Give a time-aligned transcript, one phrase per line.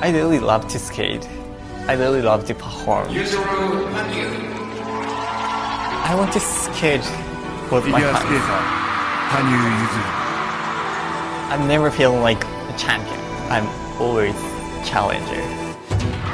[0.00, 1.28] I really love to skate.
[1.88, 3.08] I really love to perform.
[6.00, 7.00] I want to skate
[7.72, 8.18] with my hands.
[8.20, 8.42] Skater,
[11.52, 13.18] I'm never feeling like a champion.
[13.50, 13.66] I'm
[14.00, 14.34] always
[14.88, 15.42] challenger.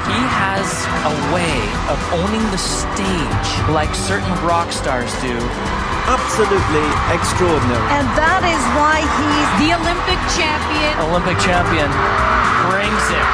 [0.05, 0.68] He has
[1.07, 1.59] a way
[1.89, 5.39] of owning the stage like certain rock stars do.
[6.05, 7.80] Absolutely extraordinary.
[7.96, 10.93] And that is why he's The Olympic champion.
[11.09, 11.89] Olympic champion
[12.68, 13.31] brings it.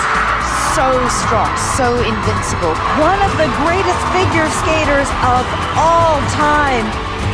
[0.78, 0.86] so
[1.26, 2.74] strong, so invincible.
[3.02, 5.42] One of the greatest figure skaters of
[5.74, 6.86] all time.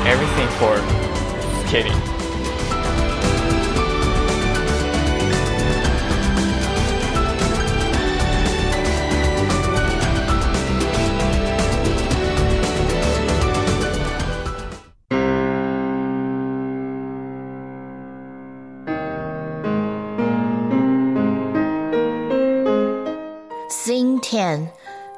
[0.08, 0.80] Everything for
[1.68, 2.15] skating.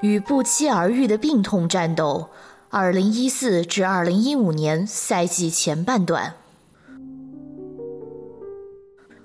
[0.00, 2.28] 与不期而遇的病痛战斗，
[2.70, 6.34] 二零一四至二零一五年赛季前半段。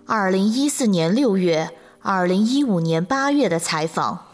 [0.05, 1.69] 二零一四年六月，
[2.01, 4.25] 二零一五年八月的采访。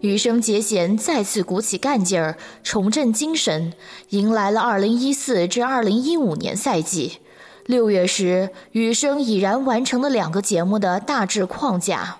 [0.00, 3.72] 羽生结弦再次鼓起干劲儿，重振精神，
[4.10, 7.20] 迎来了二零一四至二零一五年赛季。
[7.66, 12.18] 六月时，羽生已然完成了两个节目的大致框架。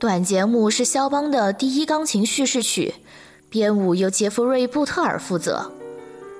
[0.00, 2.94] 短节目是肖邦的第一钢琴叙事曲，
[3.50, 5.70] 编舞由杰弗瑞·布特尔负责。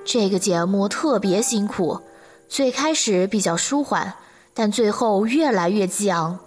[0.03, 1.99] 这个节目特别辛苦，
[2.49, 4.15] 最开始比较舒缓，
[4.55, 6.39] 但最后越来越激昂。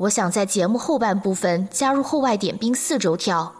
[0.00, 3.54] 我想在节目后半部分加入后外点冰四周跳，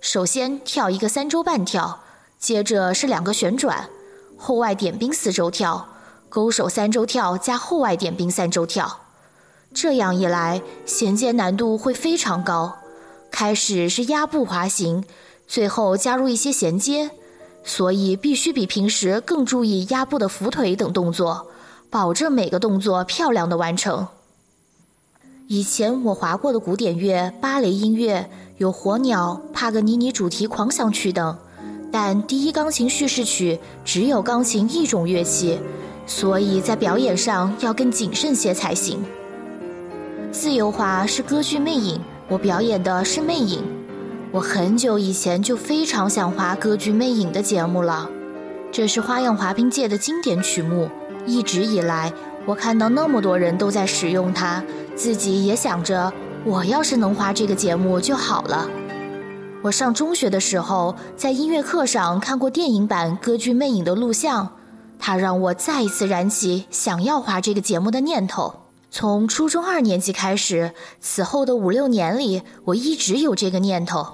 [0.00, 1.98] 首先跳一个三周半跳，
[2.38, 3.88] 接着是两个旋转，
[4.36, 5.88] 后外点冰四周跳，
[6.28, 9.00] 勾手三周跳加后外点冰三周跳。
[9.76, 12.78] 这样一来，衔接难度会非常高。
[13.30, 15.04] 开始是压步滑行，
[15.46, 17.10] 最后加入一些衔接，
[17.62, 21.48] 所以必须比平时更注意压步的扶腿等动作，
[21.90, 24.08] 保证每个动作漂亮的完成。
[25.46, 31.36] 以前我滑过的古典乐、芭蕾音乐有《火鸟》、帕格尼尼主题狂想曲等，
[31.92, 35.60] 但第一钢琴叙事曲只有钢琴一种乐器，
[36.06, 39.04] 所以在表演上要更谨慎些才行。
[40.38, 41.96] 自由滑是歌剧《魅影》，
[42.28, 43.60] 我表演的是《魅影》。
[44.30, 48.06] 我很久以前就非常想滑歌剧《魅影》的节目了，
[48.70, 50.90] 这是花样滑冰界的经典曲目。
[51.24, 52.12] 一直以来，
[52.44, 54.62] 我看到那么多人都在使用它，
[54.94, 56.12] 自己也想着，
[56.44, 58.68] 我要是能滑这个节目就好了。
[59.62, 64.46] 我上中学的时候，在音乐课上看过电影版歌剧《魅影》的录像，
[64.98, 68.65] 它让我再一次燃起想要滑这个节目的念头。
[68.98, 74.06] 从初中二年级开始，此后的五六年里，我一直有这个念头。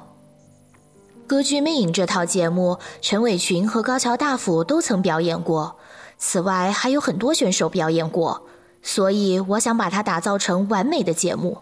[1.25, 5.77] 歌剧《魅影》这套节目，陈伟群和高桥大辅都曾表演过，
[6.19, 8.43] 此外还有很多选手表演过，
[8.83, 11.59] 所以我想把它打造成完美的节目。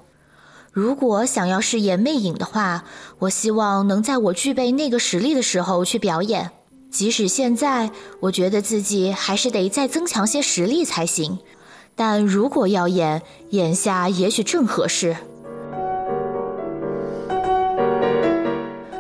[0.73, 2.85] 如果想要饰演魅影的话，
[3.19, 6.53] 我希望能在我具备那个实力的时候去表演。
[6.91, 11.39] 即使现在，我觉得自己还是得再增强些实力才行。
[12.01, 15.15] 但如果要演，眼下也许正合适。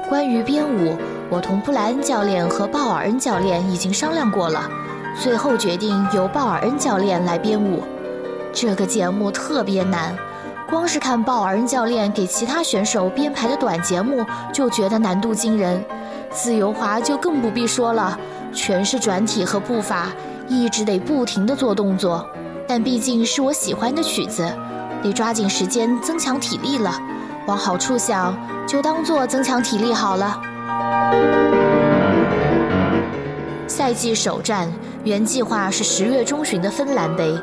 [0.06, 0.98] 关于编舞，
[1.30, 4.68] 我同布莱恩教练和鲍尔恩教练已经商量过了，
[5.18, 7.82] 最后决定由鲍尔恩教练来编舞。
[8.52, 10.14] 这个节目特别难，
[10.68, 15.82] 光是看鲍尔恩教练给其他选手编排的短节目，就觉得难度惊人。
[16.30, 18.20] 自由滑就更不必说了，
[18.52, 20.08] 全是转体和步伐，
[20.46, 22.28] 一直得不停地做动作。
[22.72, 24.48] 但毕竟是我喜欢的曲子，
[25.02, 26.96] 得抓紧时间增强体力了。
[27.48, 28.32] 往好处想，
[28.64, 30.40] 就当做增强体力好了。
[33.66, 34.72] 赛季首战
[35.02, 37.36] 原计划是十月中旬的芬兰杯，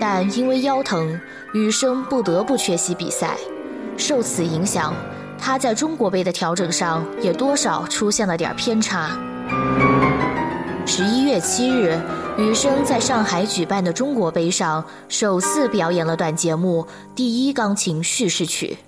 [0.00, 1.20] 但因为腰疼，
[1.52, 3.36] 羽生不得不缺席比赛。
[3.98, 4.94] 受此影响，
[5.38, 9.10] 他在中国杯的调整上也多少出现了点偏差。
[10.86, 12.00] 十一月七日，
[12.38, 16.82] 余生在上海举办的中国杯上首次表演了短节目
[17.14, 18.78] 《第一钢琴叙事曲》。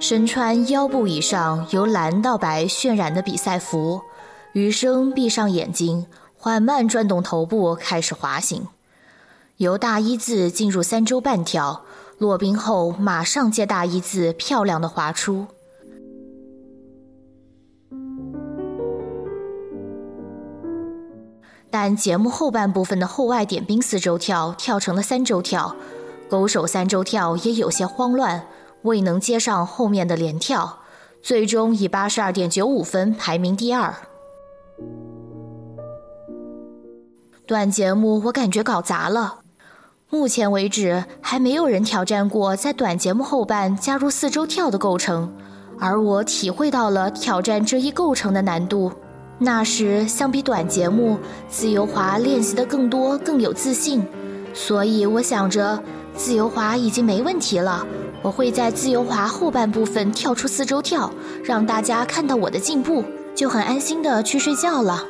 [0.00, 4.00] 身穿腰部以上由蓝到白渲染的比赛服，
[4.52, 6.06] 余生闭上眼睛，
[6.36, 8.66] 缓慢转动头部，开始滑行，
[9.58, 11.82] 由大一字进入三周半跳。
[12.18, 15.46] 落冰后，马上接大一字，漂亮的滑出。
[21.72, 25.74] 但节目后半部分的后外点冰四周跳跳成了三周跳，
[26.28, 28.46] 勾手三周跳也有些慌乱，
[28.82, 30.80] 未能接上后面的连跳，
[31.22, 33.94] 最终以八十二点九五分排名第二。
[37.46, 39.36] 短节目我感觉搞砸了，
[40.10, 45.34] 目前为止还没有人挑战过在短节目后半加入四周跳的构成，
[45.80, 48.92] 而我体会到了挑战这一构成的难度。
[49.44, 51.18] 那时相比短节目，
[51.48, 54.06] 自由滑练习的更多，更有自信，
[54.54, 55.82] 所以我想着
[56.14, 57.84] 自由滑已经没问题了。
[58.22, 61.12] 我会在自由滑后半部分跳出四周跳，
[61.42, 63.04] 让大家看到我的进步，
[63.34, 65.04] 就很安心的去睡觉了。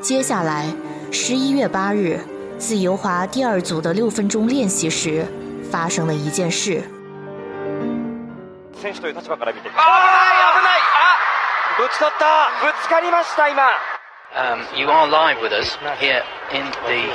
[0.00, 0.66] 接下来，
[1.12, 2.18] 十一月八日，
[2.58, 5.24] 自由滑第二组的六分钟练习时，
[5.70, 6.82] 发生了一件事。
[11.77, 11.93] 選手という立場から見て。
[11.93, 13.63] ああ危ないあぶつかったぶつかりました今
[14.35, 17.05] Um, you are live with us here in the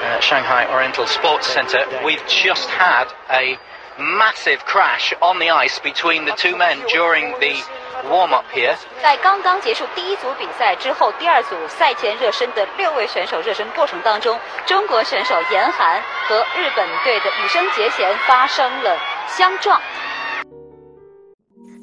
[0.00, 1.84] uh, Shanghai Oriental Sports Center.
[2.02, 3.58] We've just had a
[3.98, 7.62] massive crash on the ice between the two men during the
[8.08, 8.76] warm up here.
[9.02, 18.96] 在刚刚结束第一组比赛之后，第二组赛前热身的六位选手热身过程当中，中国选手严寒和日本队的羽生结弦发生了
[19.28, 19.78] 相撞。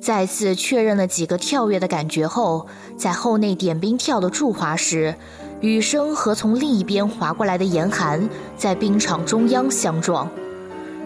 [0.00, 2.66] 再次确认了几个跳跃的感觉后，
[2.96, 5.14] 在后内点冰跳的助滑时，
[5.60, 10.30] 雨生和从另一边滑过来的严寒在冰场中央相撞。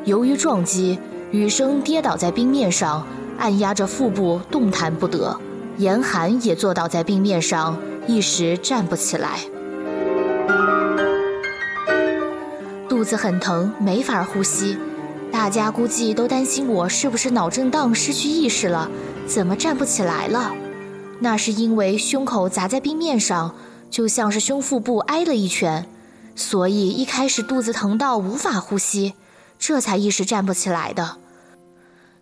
[0.05, 0.99] 由于撞击，
[1.31, 3.07] 雨生跌倒在冰面上，
[3.39, 5.35] 按压着腹部动弹不得；
[5.79, 9.39] 严寒也坐倒在冰面上，一时站不起来，
[12.89, 14.77] 肚子很疼，没法呼吸。
[15.33, 18.91] 大家估计都担心我是不是脑震荡失去意识了，
[19.27, 20.53] 怎么站不起来了？
[21.21, 23.55] 那是因为胸口砸在冰面上，
[23.91, 25.87] 就像是胸腹部挨了一拳，
[26.35, 29.15] 所以一开始肚子疼到无法呼吸，
[29.59, 31.17] 这才一时站不起来的。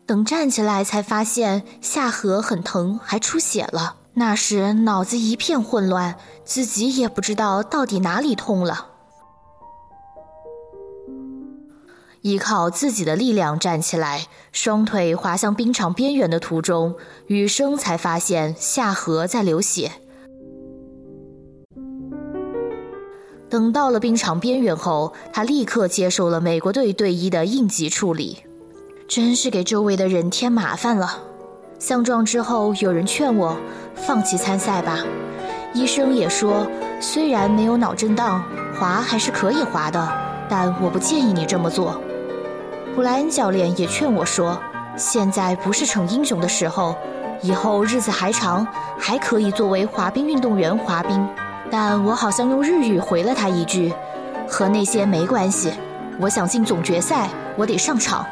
[0.07, 3.97] 等站起来才发现下颌很疼，还出血了。
[4.15, 8.87] 那时脑子一片混乱，自己也不知道到底哪里痛了。
[12.23, 19.93] 依靠自己的力量站起来，双腿滑向冰场边缘的途中，羽生才发现下颌在流血。
[23.49, 28.39] 等到了冰场边缘后，他立刻接受了美国队队医的应急处理，
[29.09, 31.23] 真是给周围的人添麻烦了。
[31.79, 33.57] 相撞之后，有人劝我
[33.95, 34.99] 放弃参赛吧，
[35.73, 36.67] 医生也说，
[37.01, 38.45] 虽然没有脑震荡，
[38.79, 40.07] 滑还是可以滑的，
[40.51, 41.99] 但我不建议你这么做。
[42.99, 44.61] 布莱恩教练也劝我说
[44.99, 46.97] ：“现在不是逞英雄的时候，
[47.41, 48.67] 以后日子还长，
[48.99, 51.29] 还可以作为滑冰运动员滑冰。”
[51.71, 53.95] 但我好像用日语回了他一句
[54.51, 55.73] ：“和那些没关系，
[56.19, 58.27] 我想进总决赛，我得上场。”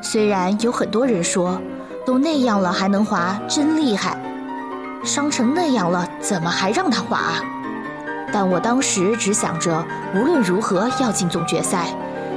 [0.00, 1.60] 虽然有很多人说
[2.06, 4.16] ：“都那样了还能滑，真厉害！
[5.04, 7.42] 伤成那样了，怎么还让他滑？”
[8.32, 9.84] 但我当时只想着，
[10.14, 11.88] 无论如何要进总决赛。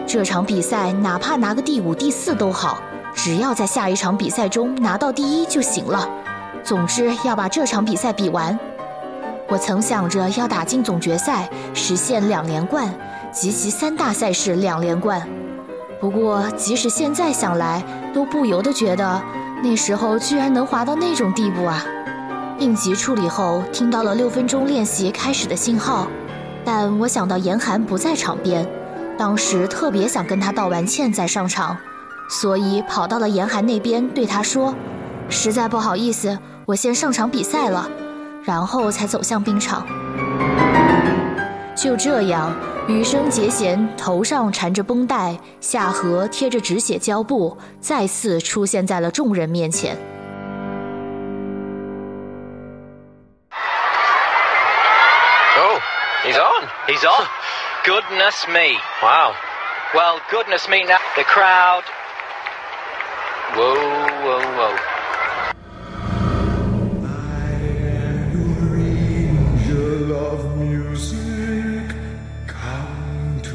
[0.08, 2.82] 这场比赛哪怕拿个第五、第四都好，
[3.16, 6.10] 只要在下一场比赛中拿到第一就行了。
[6.64, 8.58] 总之要把这场比赛比完。
[9.48, 12.94] 我曾想着要打进总决赛，实现两连冠，
[13.32, 15.28] 集齐三大赛事两连冠。
[16.00, 17.84] 不过即使现在想来，
[18.14, 19.22] 都不由得觉得
[19.64, 21.86] 那时候居然能滑到那种地步啊！
[22.60, 26.08] 应急处理后，听到了六分钟练习开始的信号，
[26.64, 28.68] 但我想到严寒不在场边。
[29.22, 31.78] 当时特别想跟他道完歉再上场，
[32.28, 34.74] 所以跑到了严寒那边对他说
[35.30, 36.36] ：“实在不好意思，
[36.66, 37.88] 我先上场比赛了。”
[38.44, 39.86] 然后才走向冰场。
[41.76, 42.52] 就这样，
[42.88, 49.96] 羽生结弦头上缠着绷带，下颌贴着止血胶布，再次出现在了众人面前。
[55.60, 55.80] Oh,
[56.24, 56.68] he's on.
[56.88, 57.28] He's on.
[57.84, 58.78] Goodness me.
[59.02, 59.34] Wow.
[59.96, 61.00] Well, goodness me now.
[61.16, 61.82] The crowd.
[63.56, 63.74] Whoa,
[64.22, 64.76] whoa, whoa.
[68.78, 71.90] Angel of music,
[72.48, 73.50] come to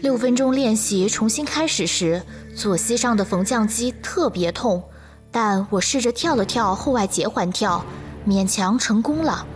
[0.00, 2.22] 六分钟练习重新开始时，
[2.56, 4.82] 左膝上的缝降肌特别痛，
[5.30, 7.84] 但我试着跳了跳后外结环跳，
[8.26, 9.46] 勉强成功了。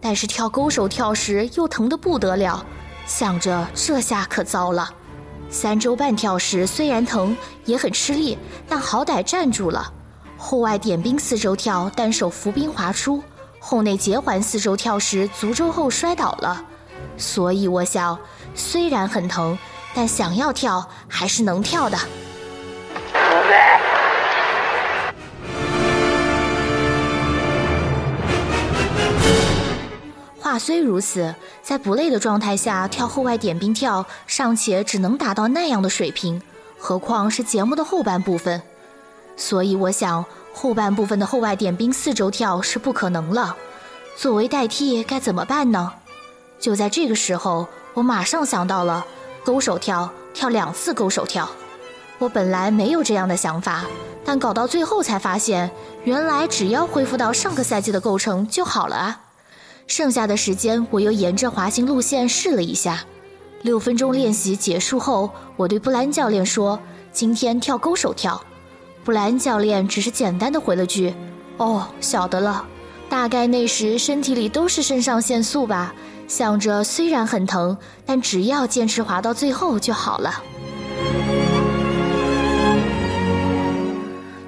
[0.00, 2.64] 但是跳勾手跳时又疼得不得了，
[3.06, 4.88] 想着这下可糟了。
[5.50, 8.36] 三周半跳时虽然疼，也很吃力，
[8.68, 9.92] 但好歹站住了。
[10.36, 13.22] 后外点冰四周跳，单手扶冰滑出，
[13.60, 16.64] 后内结环四周跳时足周后摔倒了，
[17.16, 18.18] 所以我想，
[18.54, 19.56] 虽然很疼，
[19.94, 21.96] 但想要跳还是能跳的。
[30.54, 31.34] 话虽如此，
[31.64, 36.40] 在不累的状态下跳后外点冰跳，尚且只能达到那样的水平，
[36.78, 38.62] 何况是节目的后半部分。
[39.36, 43.56] 所以我想，后半部分的后外点冰四周跳是不可能了。
[44.16, 45.92] 作为代替，该怎么办呢？
[46.60, 49.04] 就在这个时候，我马上想到了
[49.44, 51.50] 勾手跳，跳两次勾手跳。
[52.20, 53.86] 我本来没有这样的想法，
[54.24, 55.72] 但搞到最后才发现，
[56.04, 59.20] 原来只要恢复到上个赛季的构成就好了啊。
[59.86, 63.04] 剩下的时间，我又沿着滑行路线试了一下。
[63.62, 66.78] 六分钟练习结束后，我对布兰教练说
[67.12, 68.42] ：“今天跳勾手跳。”
[69.04, 71.14] 布兰教练只是简单的回了句
[71.58, 72.64] ：“哦，晓得了。”
[73.08, 75.94] 大概那时身体里都是肾上腺素吧，
[76.26, 80.42] 想着虽然很疼，但只要坚持滑到最后就好了。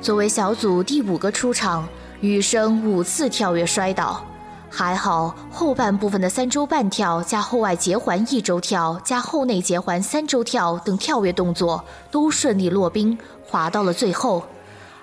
[0.01, 1.87] 作为小组第五个出场，
[2.21, 4.25] 羽生五次跳跃摔倒。
[4.69, 14.45] 还好，后半部分的三周半跳加后外结环一周跳加后内结环三周跳等跳跃动作都顺利落冰，滑到了最后。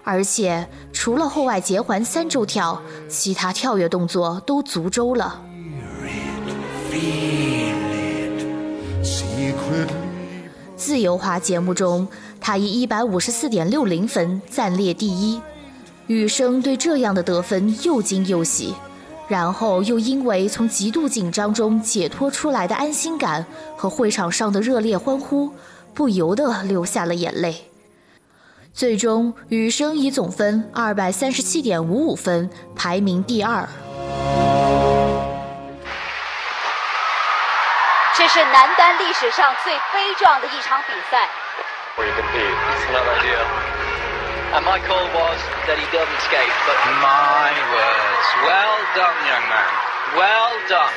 [0.03, 5.41] 而且除了后外结环三周跳，其他跳跃动作都足周了。
[10.75, 12.07] 自由滑节目中，
[12.41, 15.41] 他以一百五十四点六零分暂列第一。
[16.07, 18.75] 羽生对这样的得分又惊又喜。
[19.27, 23.45] 然后又因为从极度紧张中解脱出来的安心感
[23.77, 25.53] 和会场上的热烈欢呼，
[25.93, 27.69] 不由得流下了眼泪。
[28.73, 33.69] 最终，羽生以总分二百三十七点五五分排名第二。
[38.15, 41.29] 这是男单历史上最悲壮的一场比赛。
[44.53, 48.27] And my call was that he doesn't skate, but my words.
[48.45, 49.71] Well done, young man.
[50.13, 50.93] Well done.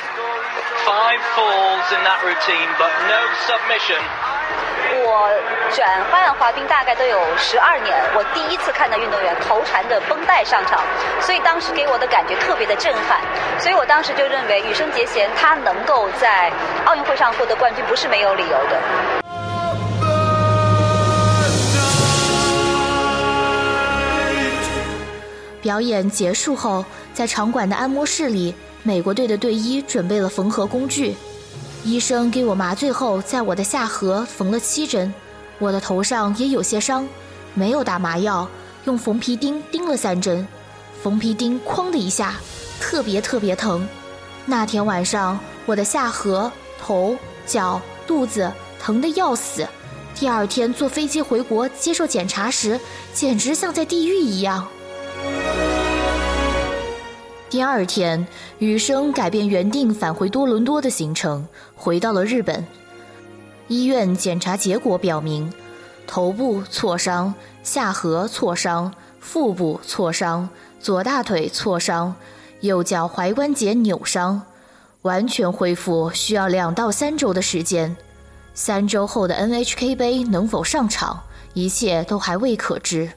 [0.85, 3.97] Five falls in that routine, but no submission.
[5.03, 5.29] 我
[5.73, 10.79] 转花样滑冰大概都有十二年，我第一次看到运动员头缠着绷带上场，
[11.19, 13.19] 所以当时给我的感觉特别的震撼。
[13.59, 16.51] 所以我当时就认为羽生结弦他能够在
[16.85, 19.26] 奥运会上获得冠军不是没有理由的。
[25.67, 31.13] 表演结束后，在场馆的按摩室里，美国队的队医准备了缝合工具。
[31.83, 35.13] 医生给我麻醉后，在我的下颌缝了七针，
[35.59, 37.05] 我的头上也有些伤，
[37.53, 38.47] 没有打麻药，
[38.85, 40.47] 用缝皮钉钉了三针。
[41.03, 42.35] 缝皮钉“哐”的一下，
[42.79, 43.85] 特别特别疼。
[44.45, 49.67] 那天晚上，我的下颌、头、脚、肚子疼得要死。
[50.15, 52.79] 第二天坐飞机回国接受检查时，
[53.13, 54.65] 简直像在地狱一样。
[57.49, 58.27] 第二天，
[58.59, 62.65] 羽生改变原定返回多伦多的行程，回到了日本。
[63.69, 65.51] 医院检查结果表明，
[66.05, 70.49] 头部挫伤、下颌挫伤、腹部挫伤、
[70.81, 72.13] 左大腿挫伤、
[72.59, 74.41] 右脚踝关节扭伤，
[75.03, 77.95] 完全恢复需要两到三周的时间。
[78.53, 81.23] 三周后的 NHK 杯能否上场，
[81.53, 83.09] 一切都还未可知。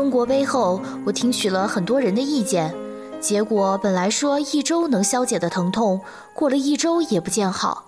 [0.00, 2.74] 中国杯后，我听取了很多人的意见，
[3.20, 6.00] 结果本来说一周能消解的疼痛，
[6.32, 7.84] 过了一周也不见好，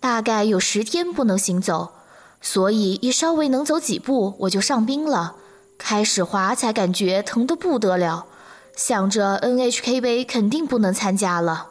[0.00, 1.92] 大概有十天不能行走，
[2.40, 5.36] 所以一稍微能走几步我就上冰了，
[5.78, 8.26] 开始滑才感觉疼得不得了，
[8.74, 11.68] 想着 NHK 杯肯定不能参加了。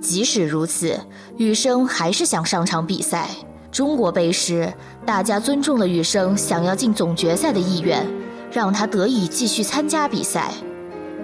[0.00, 0.98] 即使如此，
[1.36, 3.28] 羽生还是想上场比赛。
[3.72, 4.72] 中国杯时，
[5.06, 8.04] 大家尊重了羽生想要进总决赛的意愿，
[8.50, 10.50] 让他得以继续参加比赛。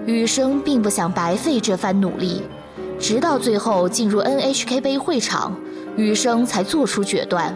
[0.05, 2.41] 羽生并不想白费这番努力，
[2.97, 5.53] 直到最后进入 NHK 杯会场，
[5.97, 7.53] 羽生才做出决断。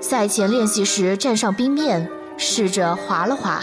[0.00, 3.62] 赛前练习时站上冰面，试着滑了滑，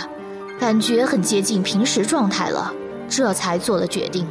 [0.57, 2.71] 感觉很接近平时状态了，
[3.09, 4.25] 这才做了决定。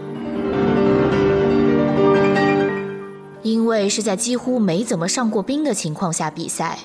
[3.46, 6.76] 因为是在几乎没怎么上过冰的情况下比赛，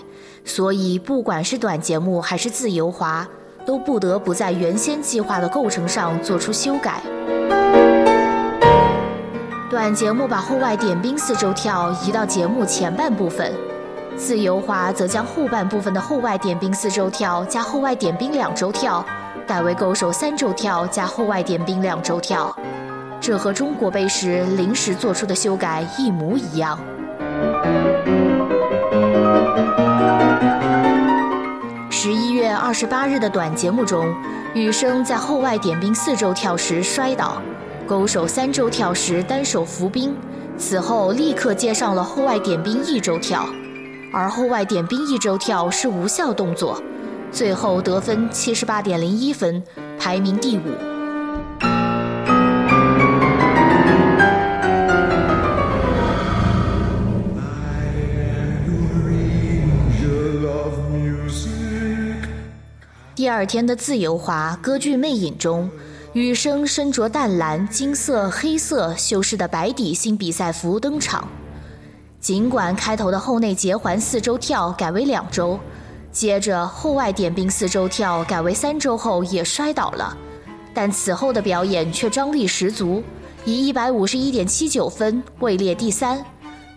[0.46, 3.28] 所以不管是短节目还是自由滑，
[3.66, 7.02] 都不得不在原先计划的构成上做出修改。
[9.72, 13.52] 短节目把后外点冰四周跳移到节目前半部分，
[14.16, 19.04] 自由滑则将后半部分的后外点冰四周跳加后外点冰两周跳
[19.48, 22.56] 改为勾手三周跳加后外点冰两周跳，
[23.22, 26.78] 这和中国杯时临时做出的修改一模一样。
[31.92, 34.12] 十一月二十八日的短节目中，
[34.56, 37.40] 羽生在后外点冰四周跳时摔倒，
[37.86, 40.16] 勾手三周跳时单手扶冰，
[40.58, 43.48] 此后立刻接上了后外点冰一周跳，
[44.12, 46.82] 而后外点冰一周跳是无效动作，
[47.32, 49.62] 最后得分七十八点零一分，
[50.00, 50.91] 排名第五。
[63.22, 65.70] 第二天的自由滑歌剧魅影中，
[66.14, 71.28] 羽生身着淡蓝、金色、黑色修饰的白底新比赛服登场。
[72.20, 75.60] 尽管开头的后内结环四周跳改为两周，
[76.12, 80.18] 接着后外点冰四周跳改为三周后也摔倒了，
[80.74, 83.04] 但此后的表演却张力十足，
[83.46, 86.26] 以一百五十一点七九分位列第三。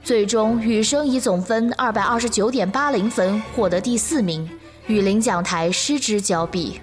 [0.02, 4.46] 最终，羽生以总分二百二十九点八零分获得第四名。
[4.86, 6.80] 与领奖台失之交臂。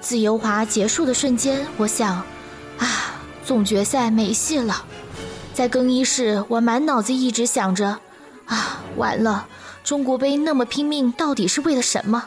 [0.00, 2.16] 自由滑结束的瞬间，我想，
[2.78, 3.14] 啊，
[3.44, 4.84] 总决赛没戏了。
[5.54, 7.98] 在更衣室，我满脑子一直想着，
[8.46, 9.46] 啊，完了，
[9.82, 12.24] 中国杯那么拼命，到底是为了什么？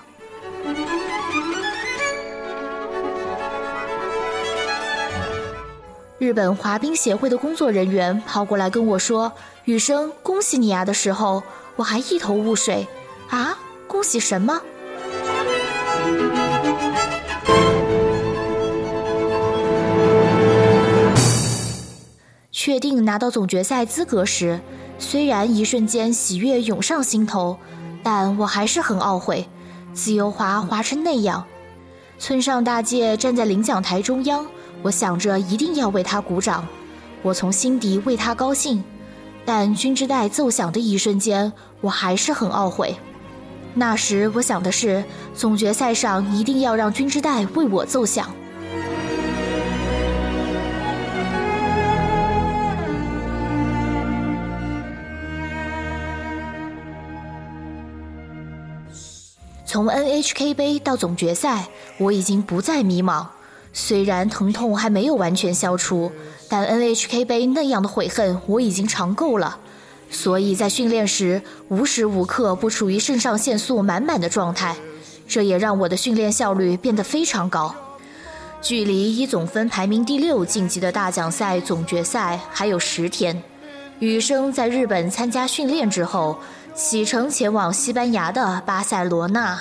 [6.17, 9.31] 日本滑冰协会的工作人员跑过来跟我说
[9.67, 11.43] ：“雨生，恭喜你啊！”的时候，
[11.75, 12.87] 我还一头雾水。
[13.29, 13.53] 啊，
[13.85, 14.61] 恭喜什么？
[22.49, 24.57] 确定拿到总决赛资格时，
[24.97, 27.57] 虽然一瞬间喜悦涌上心头，
[28.01, 29.45] 但我还是很懊悔，
[29.93, 31.45] 自由滑滑成那样。
[32.17, 34.47] 村上大介站在领奖台中央。
[34.81, 36.65] 我想着一定要为他鼓掌，
[37.21, 38.81] 我从心底为他高兴。
[39.47, 42.93] 但军之带奏响的一瞬间，我还是很懊悔。
[43.73, 45.01] 那时我想的是，
[45.33, 48.29] 总决赛上一定要让军之带为我奏响。
[59.65, 63.25] 从 NHK 杯到总决赛，我已经不再迷茫。
[63.79, 66.11] 虽然疼痛还没有完全消除，
[66.49, 69.59] 但 NHK 杯那样的悔恨我已经尝够了。
[70.09, 74.75] 所以在训练时无时无刻不处于肾上腺素满满的状态，
[75.27, 77.75] 这也让我的训练效率变得非常高。
[78.63, 83.43] 距离以总分排名第六晋级的大奖赛总决赛还有十天，
[83.99, 86.39] 羽生在日本参加训练之后，
[86.73, 89.55] 启程前往西班牙的巴塞罗那。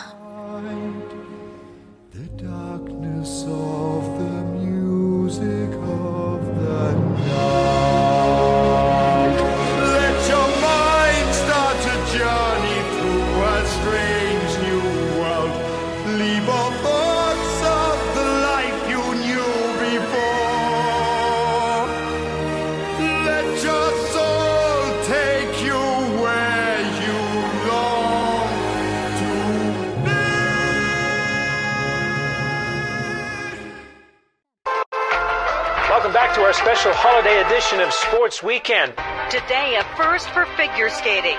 [36.57, 38.95] Special holiday edition of Sports Weekend.
[39.29, 41.37] Today, a first for figure skating.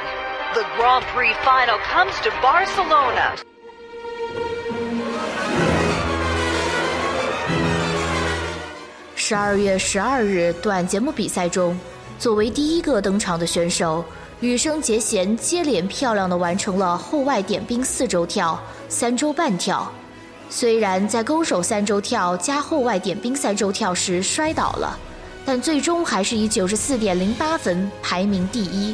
[0.53, 3.33] The Grand Prix final comes to Barcelona.
[9.15, 11.77] 十二月十二日短节目比赛中，
[12.19, 14.05] 作为第一个登场的选手，
[14.39, 19.91] 羽生结弦接连漂亮的完成了后外点冰四周跳、三周半跳。
[20.49, 24.97] 虽然在勾手三周跳加后外点冰三周跳时摔倒了，
[25.47, 28.93] 但最终还是以九十四点零八分排名第一。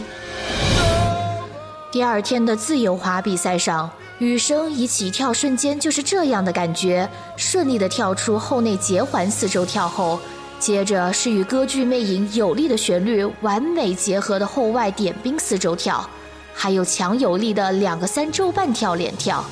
[1.91, 3.89] 第二天的自由滑比赛上，
[4.19, 10.19] 羽生以起跳瞬间就是这样的感觉，顺利的跳出后内结环四周跳后，
[10.59, 16.07] 接着是与歌剧魅影有力的旋律完美结合的后外点冰四周跳，
[16.53, 19.43] 还有强有力的两个三周半跳连跳。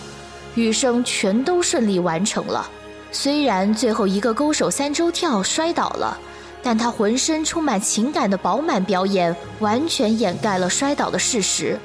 [0.53, 2.69] 羽生全都顺利完成了，
[3.11, 6.15] 虽然最后一个勾手三周跳摔倒了，
[6.63, 11.80] 但他浑身充满情感的饱满表演完全掩盖了摔倒的事实。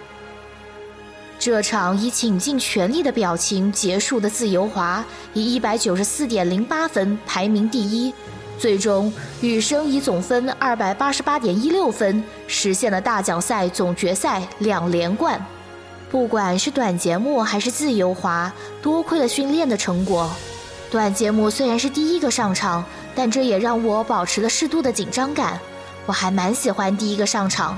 [1.39, 8.12] 这场以倾尽全力的表情结束的自由滑，以一百九十四点零八分排名第一，
[8.59, 9.12] 最终，
[9.43, 15.45] 羽生以总分二百八十八点一六分实现了大奖赛总决赛两连冠。
[16.11, 20.31] 不管是短节目还是自由滑，多亏了训练的成果。
[20.91, 22.83] 短节目虽然是第一个上场，
[23.16, 25.59] 但这也让我保持了适度的紧张感。
[26.05, 27.76] 我还蛮喜欢第一个上场，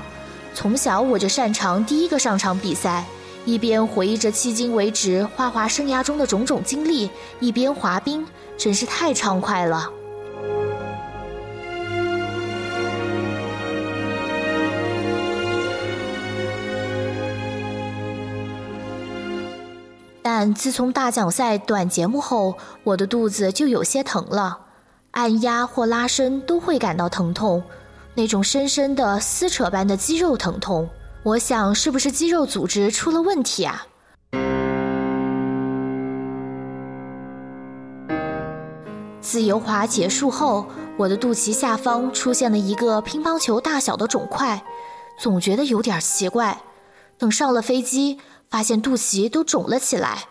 [0.53, 3.03] 从小我就擅长第一个上场比赛。
[3.45, 9.89] 一边回忆着迄今为止花滑生涯中的种种经历，一边滑冰，真是太畅快了。
[20.21, 24.59] 但自从大奖赛短节目后，我的肚子就有些疼了，
[25.11, 27.63] 按压或拉伸都会感到疼痛，
[28.13, 30.87] 那种深深的撕扯般的肌肉疼痛。
[31.23, 33.85] 我想，是不是肌肉组织出了问题啊？
[39.19, 40.65] 自由滑结束后，
[40.97, 44.63] 我的肚脐下方出现了一个乒乓球大小的肿块，
[45.19, 46.61] 总觉得有点奇怪。
[47.17, 48.19] 等上了飞机，
[48.49, 50.29] 发现肚脐都肿了起来。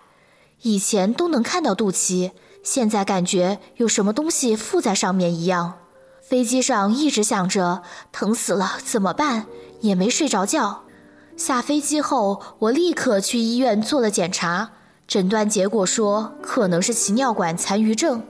[0.62, 5.74] 以前都能看到肚脐，现在感觉有什么东西附在上面一样。
[6.20, 9.46] 飞机上一直想着疼死了怎么办。
[9.80, 10.82] 也没睡着觉。
[11.36, 14.70] 下飞机后，我立刻去医院做了检查，
[15.06, 18.22] 诊断结果说可能是脐尿管残余症，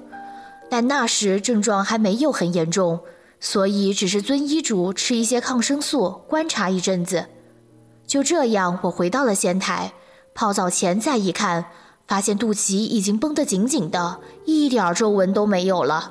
[0.68, 3.00] 但那时症状还没有很严重，
[3.40, 7.28] 所以只是遵医嘱吃一些抗生素，观察一阵子。
[8.06, 9.94] 就这样，我回到了仙台，
[10.34, 11.64] 泡澡前再一看，
[12.08, 14.16] 发现肚脐已经绷得紧紧的，
[14.46, 16.10] 一点皱纹都没有了。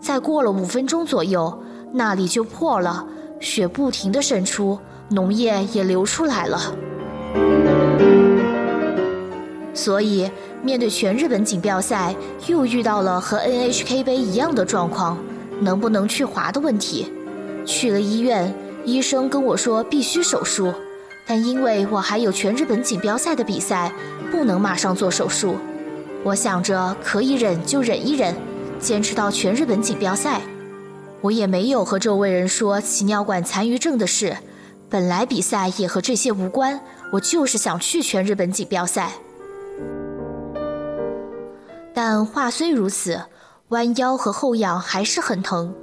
[0.00, 3.06] 再过了五分钟左右，那里就破了。
[3.38, 4.76] 血不停地渗出，
[5.10, 6.74] 脓液也流出来了。
[9.72, 10.28] 所以，
[10.64, 12.16] 面对全日本锦标赛，
[12.48, 15.16] 又遇到了和 NHK 杯一样的状况，
[15.60, 17.12] 能不能去滑的问题。
[17.64, 18.52] 去了医院，
[18.84, 20.72] 医生跟我说必须手术，
[21.24, 23.92] 但因为我还有全日本锦标赛的比赛，
[24.36, 25.56] 不能马上做手术。
[26.22, 28.36] 我想着可以忍就忍一忍，
[28.78, 30.42] 坚持到全日本锦标赛。
[31.22, 34.36] 我也没有和周围人说起尿管残余症的事，
[34.90, 36.78] 本来比赛也和这些无关，
[37.14, 39.12] 我就是想去全日本锦标赛。
[41.94, 43.18] 但话虽如此，
[43.68, 45.74] 弯腰和后仰还是很疼。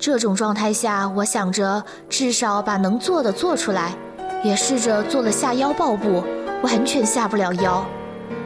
[0.00, 3.94] 这种状态下，我想着至少把能做的做出来，
[4.42, 6.24] 也试着做了下腰抱步，
[6.64, 7.86] 完全下不了腰。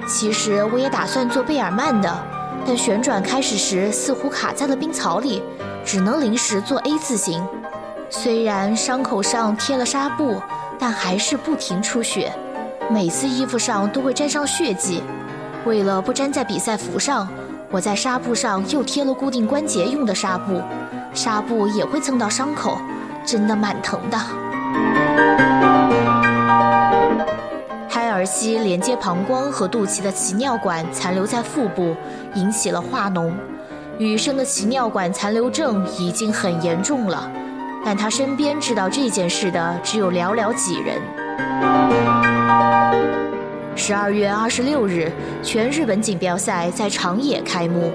[0.07, 2.27] 其实我也打算做贝尔曼的，
[2.67, 5.43] 但旋转开始时似乎卡在了冰槽里。
[5.87, 7.47] 只能临时做 A 字形，
[8.09, 10.41] 虽然伤口上贴了纱布，
[10.79, 12.33] 但还是不停出血，
[12.91, 15.03] 每次衣服上都会沾上血迹。
[15.67, 17.29] 为了不粘在比赛服上，
[17.71, 20.63] 我在纱布上又贴了固定关节用的纱布，
[21.13, 22.79] 纱布也会蹭到伤口，
[23.27, 25.34] 真的蛮疼的。
[28.25, 31.95] 胎儿期连接膀胱和肚脐的脐尿管残留在腹部，
[32.35, 33.31] 引起了化脓。
[33.99, 37.31] 雨生的脐尿管残留症已经很严重了，
[37.85, 40.99] 但他身边知道这件事的只有寥寥几人。
[43.77, 47.93] 十二月二十六日，全日本锦标赛在长野开幕。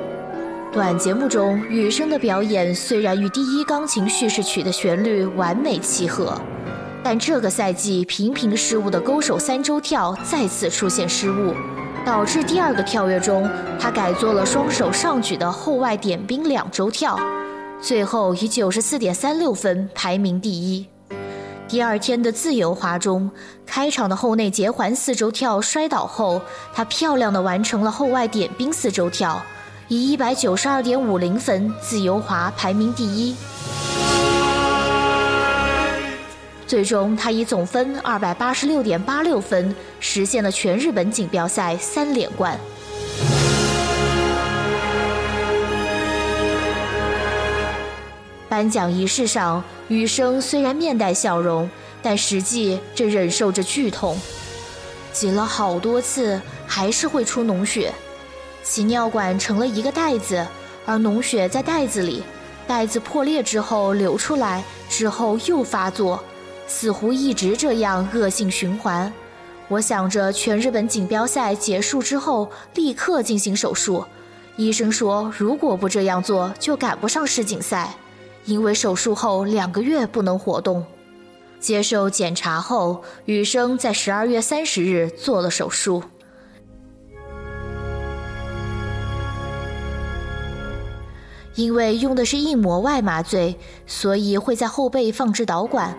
[0.72, 6.40] 短节目中，雨生的表演虽然与第一钢琴叙事曲的旋律完美契合，
[7.04, 11.54] 但这个赛季频频失误的勾手三周跳再次出现失误。
[12.06, 13.48] 导致第二个跳跃中，
[13.80, 17.20] 他改做了双手上举的后外点冰两周跳，
[17.82, 20.86] 最后以九十四点三六分排名第一。
[21.68, 23.30] 第二天的自由滑中，
[23.66, 26.42] 开场的后内结环四周跳摔倒后，
[26.74, 29.40] 他漂亮的完成了后外点冰四周跳，
[29.88, 33.36] 以一百九十二点五零分自由滑排名第一。
[36.70, 42.56] 最终，他以总分二百八十六点八六分实现了全日本锦标赛三连冠。
[48.48, 51.68] 颁奖仪式上，羽生虽然面带笑容，
[52.04, 54.16] 但实际正忍受着剧痛，
[55.12, 57.92] 挤了好多次还是会出脓血，
[58.64, 60.46] 脐尿管成了一个袋子，
[60.86, 62.22] 而脓血在袋子里，
[62.68, 66.24] 袋子破裂之后流出来，之后又发作。
[66.70, 69.12] 似乎一直这样恶性循环。
[69.68, 74.06] 我想着全日本锦标赛结束之后立刻进行手术。
[74.56, 77.94] 医生说，如果不这样做，就赶不上世锦赛，
[78.46, 80.86] 因为手术后两个月不能活动。
[81.60, 86.04] 接受检查后，羽生在十二月三十日做了手术。
[91.56, 95.98] 因为用的是硬膜外麻醉，所以会在后背放置导管。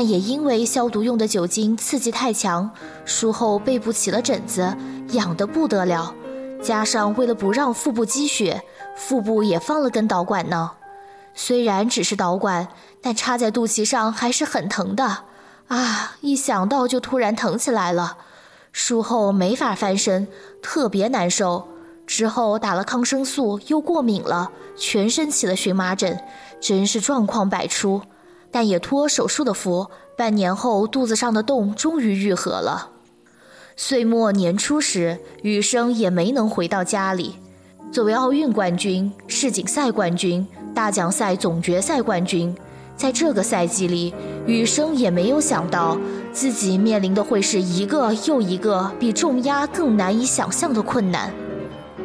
[0.00, 2.70] 但也因为消毒用的酒精刺激太强，
[3.04, 4.72] 术后背部起了疹子，
[5.10, 6.14] 痒得不得了。
[6.62, 8.62] 加上为了不让腹部积血，
[8.96, 10.70] 腹部也放了根导管呢。
[11.34, 12.68] 虽然只是导管，
[13.02, 15.24] 但插在肚脐上还是很疼的。
[15.66, 18.18] 啊，一想到就突然疼起来了。
[18.70, 20.28] 术后没法翻身，
[20.62, 21.66] 特别难受。
[22.06, 26.20] 之后打了抗生素，又过敏了，全身起了荨麻疹，
[26.60, 28.00] 真是状况百出。
[28.50, 32.90] 但也托手术的福，半年后肚子上的洞终于愈合了。
[33.76, 37.36] 岁末年初时，羽生也没能回到家里。
[37.92, 42.54] 作为奥运冠军、世锦赛冠军、大奖赛总决赛冠军，
[42.96, 44.12] 在这个赛季里，
[44.46, 45.96] 羽生也没有想到
[46.32, 51.32] 自己面临的会是一个又一个比重压更难以想象的困难。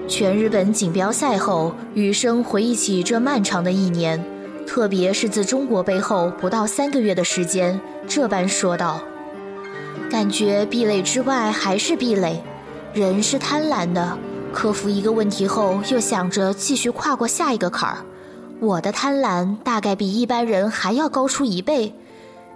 [0.07, 4.23] 全日本锦标赛后，羽生回忆起这漫长的一年，
[4.65, 9.01] 特别是自中国背后不到三个月的时间，这般说道
[10.09, 12.41] ：“感觉壁垒之外还是壁垒，
[12.93, 14.17] 人是贪婪的，
[14.51, 18.05] 克服一个问题后又想着继续跨过下一个坎儿。
[18.59, 21.93] 我的贪婪大概比一般人还要高出一倍。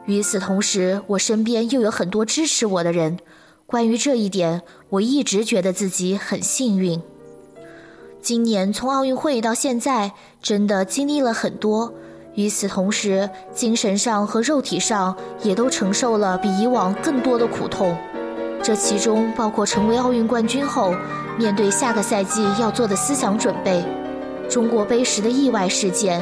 [0.05, 3.19] 与此同时，我身边又有很多支持我的人。
[3.65, 7.01] 关于这一点，我一直觉得自己很幸运。”
[8.21, 11.93] 今年从奥运会到现在，真的经历了很多。
[12.35, 17.97] 与此同时，精神上和肉体上也都承受了比以往更多的苦痛。
[18.61, 20.93] 这其中包括成为奥运冠军后，
[21.37, 23.81] 面对下个赛季要做的思想准备；
[24.49, 26.21] 中国杯时的意外事件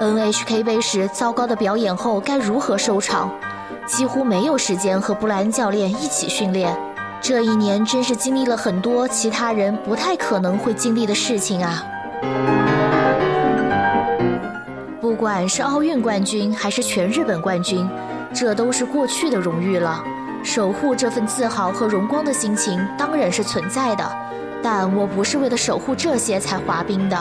[0.00, 3.28] ；NHK 杯时糟糕的表演后该如何收场；
[3.86, 6.74] 几乎没有时间和布莱恩教练一起训练。
[7.22, 11.84] 这一年真是经历了很多其他人不太可能会经历的事情啊！
[15.00, 17.88] 不管是奥运冠军还是全日本冠军，
[18.34, 20.02] 这都是过去的荣誉了。
[20.42, 24.12] 守护这份自豪和荣光的心情当然是存在的，
[24.60, 27.16] 但我不是为了守护这些才滑冰的，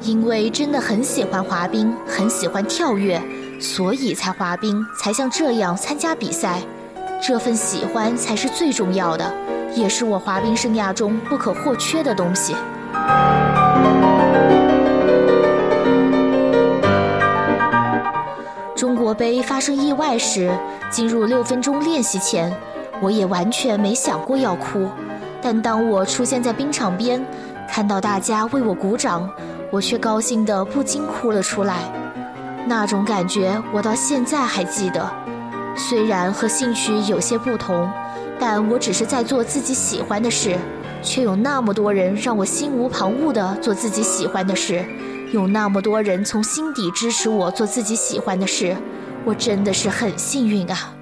[0.00, 3.22] 因为真的很喜欢滑冰，很喜欢跳跃，
[3.60, 6.60] 所以才滑冰，才像这样参加比赛。
[7.24, 9.32] 这份喜欢才是最重要的，
[9.76, 12.52] 也是我滑冰生涯中不可或缺的东西。
[18.74, 20.52] 中国杯发生意外时，
[20.90, 22.52] 进入六分钟练习前，
[23.00, 24.88] 我也完全没想过要哭。
[25.40, 27.24] 但当我出现在冰场边，
[27.70, 29.30] 看到大家为我鼓掌，
[29.70, 31.84] 我却高兴得不禁哭了出来。
[32.66, 35.21] 那种感觉，我到现在还记得。
[35.76, 37.90] 虽然和兴趣有些不同，
[38.38, 40.56] 但我只是在做自己喜欢的事，
[41.02, 44.84] 却有那么多人让我心无旁骛地做自己喜欢的事，
[45.32, 48.76] 有那么多人从心底支持我做自己喜欢的事，
[49.24, 50.94] 我真的是很幸运啊。